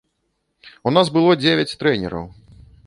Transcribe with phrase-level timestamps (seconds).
[0.91, 2.25] У нас было дзевяць трэнераў.